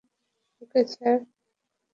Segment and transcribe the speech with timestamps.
[0.61, 1.19] ওকে, sir!